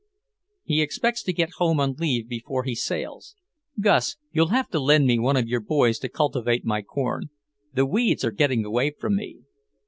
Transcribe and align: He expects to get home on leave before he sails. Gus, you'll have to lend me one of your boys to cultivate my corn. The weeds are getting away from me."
He 0.63 0.81
expects 0.81 1.21
to 1.21 1.31
get 1.31 1.51
home 1.59 1.79
on 1.79 1.93
leave 1.99 2.27
before 2.27 2.63
he 2.63 2.73
sails. 2.73 3.35
Gus, 3.79 4.17
you'll 4.31 4.47
have 4.47 4.67
to 4.69 4.79
lend 4.79 5.05
me 5.05 5.19
one 5.19 5.37
of 5.37 5.47
your 5.47 5.59
boys 5.59 5.99
to 5.99 6.09
cultivate 6.09 6.65
my 6.65 6.81
corn. 6.81 7.29
The 7.75 7.85
weeds 7.85 8.25
are 8.25 8.31
getting 8.31 8.65
away 8.65 8.95
from 8.99 9.15
me." 9.17 9.41